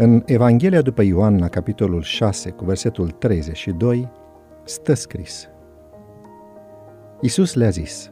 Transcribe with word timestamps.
În 0.00 0.22
Evanghelia 0.26 0.82
după 0.82 1.02
Ioan, 1.02 1.38
la 1.38 1.48
capitolul 1.48 2.02
6, 2.02 2.50
cu 2.50 2.64
versetul 2.64 3.10
32, 3.10 4.10
stă 4.64 4.94
scris. 4.94 5.48
Iisus 7.20 7.54
le-a 7.54 7.68
zis, 7.68 8.10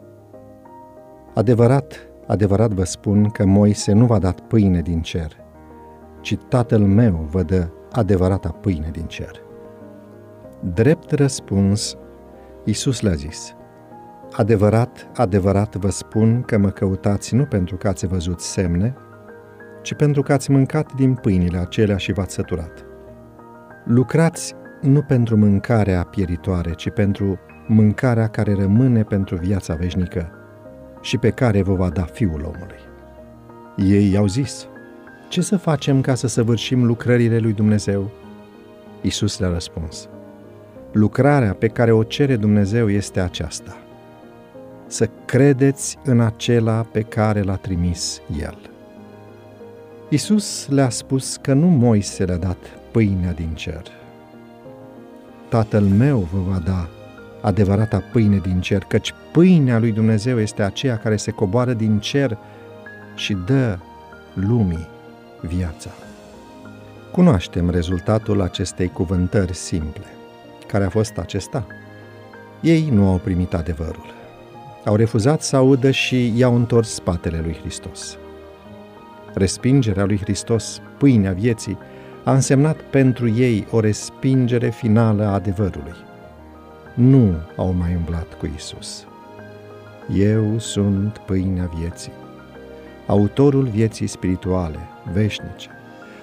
Adevărat, 1.35 2.09
adevărat 2.27 2.71
vă 2.73 2.85
spun 2.85 3.29
că 3.29 3.45
Moise 3.45 3.93
nu 3.93 4.07
v-a 4.07 4.19
dat 4.19 4.41
pâine 4.41 4.81
din 4.81 5.01
cer, 5.01 5.37
ci 6.21 6.37
Tatăl 6.49 6.81
meu 6.81 7.27
vă 7.31 7.43
dă 7.43 7.69
adevărata 7.93 8.49
pâine 8.49 8.89
din 8.93 9.07
cer. 9.07 9.43
Drept 10.75 11.11
răspuns, 11.11 11.97
Iisus 12.65 13.01
le-a 13.01 13.15
zis, 13.15 13.55
Adevărat, 14.33 15.11
adevărat 15.15 15.75
vă 15.75 15.91
spun 15.91 16.43
că 16.43 16.59
mă 16.59 16.69
căutați 16.71 17.35
nu 17.35 17.45
pentru 17.45 17.77
că 17.77 17.89
ați 17.89 18.07
văzut 18.07 18.41
semne, 18.41 18.95
ci 19.87 19.95
pentru 19.95 20.23
că 20.23 20.33
ați 20.33 20.51
mâncat 20.51 20.93
din 20.93 21.15
pâinile 21.15 21.59
acelea 21.59 21.97
și 21.97 22.13
v-ați 22.13 22.35
săturat. 22.35 22.85
Lucrați 23.85 24.55
nu 24.81 25.03
pentru 25.03 25.37
mâncarea 25.37 26.03
pieritoare, 26.03 26.73
ci 26.73 26.91
pentru 26.91 27.39
mâncarea 27.67 28.29
care 28.29 28.55
rămâne 28.55 29.03
pentru 29.03 29.37
viața 29.37 29.75
veșnică 29.75 30.31
și 31.01 31.19
pe 31.19 31.31
care 31.31 31.63
vă 31.63 31.75
va 31.75 31.89
da 31.89 32.03
Fiul 32.03 32.43
omului. 32.45 32.81
Ei 33.77 34.13
i-au 34.13 34.27
zis, 34.27 34.67
ce 35.29 35.41
să 35.41 35.57
facem 35.57 36.01
ca 36.01 36.15
să 36.15 36.27
săvârșim 36.27 36.85
lucrările 36.85 37.39
lui 37.39 37.53
Dumnezeu? 37.53 38.11
Isus 39.01 39.39
le-a 39.39 39.49
răspuns, 39.49 40.09
lucrarea 40.93 41.55
pe 41.55 41.69
care 41.69 41.93
o 41.93 42.03
cere 42.03 42.37
Dumnezeu 42.37 42.91
este 42.91 43.21
aceasta, 43.21 43.77
să 44.87 45.09
credeți 45.25 45.99
în 46.05 46.21
acela 46.21 46.83
pe 46.93 47.01
care 47.01 47.43
l-a 47.43 47.57
trimis 47.57 48.21
El. 48.41 48.76
Isus 50.09 50.69
le-a 50.69 50.89
spus 50.89 51.37
că 51.37 51.53
nu 51.53 51.67
Moise 51.67 52.25
le-a 52.25 52.37
dat 52.37 52.57
pâinea 52.91 53.33
din 53.33 53.51
cer. 53.55 53.83
Tatăl 55.49 55.83
meu 55.83 56.19
vă 56.19 56.39
va 56.51 56.59
da 56.59 56.89
adevărata 57.41 58.03
pâine 58.13 58.37
din 58.37 58.61
cer, 58.61 58.83
căci 58.83 59.15
pâinea 59.33 59.79
lui 59.79 59.93
Dumnezeu 59.93 60.41
este 60.41 60.63
aceea 60.63 60.99
care 60.99 61.17
se 61.17 61.31
coboară 61.31 61.73
din 61.73 61.99
cer 61.99 62.39
și 63.15 63.37
dă 63.47 63.79
lumii 64.35 64.89
viața. 65.41 65.91
Cunoaștem 67.13 67.71
rezultatul 67.71 68.41
acestei 68.41 68.89
cuvântări 68.89 69.55
simple. 69.55 70.05
Care 70.67 70.85
a 70.85 70.89
fost 70.89 71.19
acesta? 71.19 71.67
Ei 72.61 72.89
nu 72.91 73.09
au 73.09 73.17
primit 73.17 73.55
adevărul. 73.55 74.15
Au 74.85 74.97
refuzat 74.97 75.43
să 75.43 75.57
audă 75.57 75.91
și 75.91 76.39
i-au 76.39 76.55
întors 76.55 76.95
spatele 76.95 77.41
lui 77.41 77.57
Hristos. 77.61 78.19
Respingerea 79.39 80.05
lui 80.05 80.19
Hristos, 80.19 80.81
pâinea 80.99 81.33
vieții, 81.33 81.79
a 82.25 82.33
însemnat 82.33 82.77
pentru 82.77 83.29
ei 83.29 83.67
o 83.71 83.81
respingere 83.81 84.71
finală 84.71 85.25
a 85.25 85.33
adevărului. 85.33 85.95
Nu 86.95 87.35
au 87.57 87.73
mai 87.73 87.95
umblat 87.95 88.35
cu 88.39 88.51
Isus. 88.55 89.07
Eu 90.15 90.59
sunt 90.59 91.19
pâinea 91.19 91.71
vieții, 91.79 92.13
autorul 93.07 93.65
vieții 93.65 94.07
spirituale, 94.07 94.79
veșnice, 95.13 95.69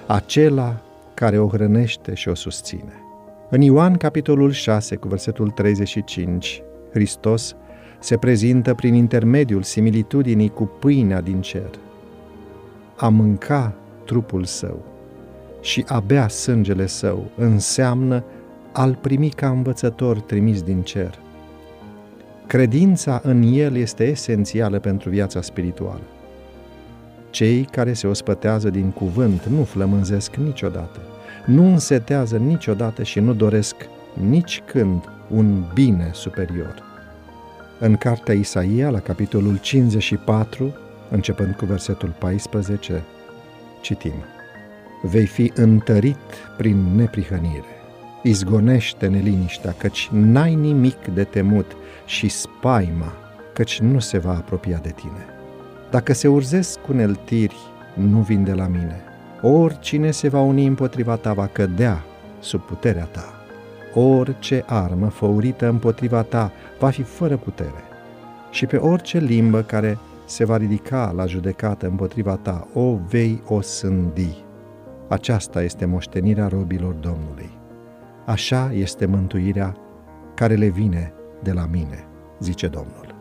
acela 0.06 0.80
care 1.14 1.38
o 1.38 1.48
hrănește 1.48 2.14
și 2.14 2.28
o 2.28 2.34
susține. 2.34 3.02
În 3.50 3.60
Ioan, 3.60 3.96
capitolul 3.96 4.50
6, 4.50 4.96
cu 4.96 5.08
versetul 5.08 5.50
35, 5.50 6.62
Hristos 6.92 7.56
se 7.98 8.16
prezintă 8.16 8.74
prin 8.74 8.94
intermediul 8.94 9.62
similitudinii 9.62 10.48
cu 10.48 10.64
pâinea 10.64 11.20
din 11.20 11.40
cer– 11.40 11.70
a 13.04 13.08
mânca 13.08 13.74
trupul 14.04 14.44
său 14.44 14.84
și 15.60 15.84
a 15.88 16.00
bea 16.00 16.28
sângele 16.28 16.86
său 16.86 17.30
înseamnă 17.36 18.24
al 18.72 18.98
primi 19.00 19.28
ca 19.28 19.48
învățător 19.48 20.20
trimis 20.20 20.62
din 20.62 20.82
cer. 20.82 21.18
Credința 22.46 23.20
în 23.24 23.42
el 23.42 23.76
este 23.76 24.04
esențială 24.04 24.78
pentru 24.78 25.10
viața 25.10 25.40
spirituală. 25.40 26.02
Cei 27.30 27.64
care 27.64 27.92
se 27.92 28.06
ospătează 28.06 28.70
din 28.70 28.90
cuvânt 28.90 29.44
nu 29.44 29.64
flămânzesc 29.64 30.34
niciodată, 30.34 31.00
nu 31.46 31.64
însetează 31.64 32.36
niciodată 32.36 33.02
și 33.02 33.20
nu 33.20 33.32
doresc 33.32 33.76
nici 34.28 34.62
când 34.66 35.04
un 35.30 35.64
bine 35.74 36.10
superior. 36.12 36.82
În 37.80 37.96
cartea 37.96 38.34
Isaia, 38.34 38.90
la 38.90 39.00
capitolul 39.00 39.58
54, 39.60 40.74
începând 41.10 41.54
cu 41.54 41.64
versetul 41.64 42.14
14, 42.18 43.02
citim. 43.80 44.24
Vei 45.02 45.26
fi 45.26 45.52
întărit 45.54 46.16
prin 46.56 46.94
neprihănire. 46.94 47.64
Izgonește 48.22 49.06
neliniștea, 49.06 49.74
căci 49.78 50.08
n-ai 50.12 50.54
nimic 50.54 51.06
de 51.06 51.24
temut 51.24 51.76
și 52.06 52.28
spaima, 52.28 53.12
căci 53.52 53.80
nu 53.80 53.98
se 53.98 54.18
va 54.18 54.30
apropia 54.30 54.78
de 54.82 54.90
tine. 54.90 55.26
Dacă 55.90 56.12
se 56.12 56.28
urzesc 56.28 56.80
cu 56.80 56.92
neltiri, 56.92 57.56
nu 57.94 58.18
vin 58.18 58.44
de 58.44 58.52
la 58.52 58.66
mine. 58.66 59.00
Oricine 59.42 60.10
se 60.10 60.28
va 60.28 60.40
uni 60.40 60.66
împotriva 60.66 61.16
ta 61.16 61.32
va 61.32 61.46
cădea 61.46 62.04
sub 62.40 62.60
puterea 62.60 63.04
ta. 63.04 63.34
Orice 64.00 64.64
armă 64.66 65.08
făurită 65.08 65.68
împotriva 65.68 66.22
ta 66.22 66.52
va 66.78 66.90
fi 66.90 67.02
fără 67.02 67.36
putere. 67.36 67.82
Și 68.50 68.66
pe 68.66 68.76
orice 68.76 69.18
limbă 69.18 69.62
care 69.62 69.98
se 70.24 70.44
va 70.44 70.56
ridica 70.56 71.12
la 71.16 71.26
judecată 71.26 71.86
împotriva 71.86 72.36
ta, 72.36 72.68
o 72.74 72.96
vei 73.08 73.42
o 73.46 73.60
sândi. 73.60 74.44
Aceasta 75.08 75.62
este 75.62 75.84
moștenirea 75.84 76.48
robilor 76.48 76.92
Domnului. 76.94 77.50
Așa 78.26 78.70
este 78.72 79.06
mântuirea 79.06 79.76
care 80.34 80.54
le 80.54 80.68
vine 80.68 81.12
de 81.42 81.52
la 81.52 81.66
mine, 81.66 82.06
zice 82.40 82.68
Domnul. 82.68 83.13